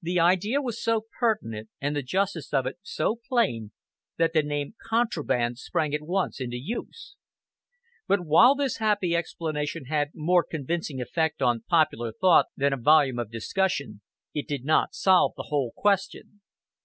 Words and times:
The 0.00 0.20
idea 0.20 0.62
was 0.62 0.80
so 0.80 1.06
pertinent, 1.18 1.70
and 1.80 1.96
the 1.96 2.02
justice 2.04 2.54
of 2.54 2.66
it 2.66 2.78
so 2.84 3.16
plain 3.28 3.72
that 4.16 4.32
the 4.32 4.44
name 4.44 4.76
"contraband" 4.88 5.58
sprang 5.58 5.92
at 5.92 6.02
once 6.02 6.40
into 6.40 6.56
use. 6.56 7.16
But 8.06 8.20
while 8.20 8.54
this 8.54 8.76
happy 8.76 9.16
explanation 9.16 9.86
had 9.86 10.10
more 10.14 10.44
convincing 10.48 11.00
effect 11.00 11.42
on 11.42 11.64
popular 11.68 12.12
thought 12.12 12.46
than 12.56 12.72
a 12.72 12.76
volume 12.76 13.18
of 13.18 13.32
discussion, 13.32 14.02
it 14.32 14.46
did 14.46 14.64
not 14.64 14.94
solve 14.94 15.32
the 15.36 15.46
whole 15.48 15.72
question. 15.74 16.42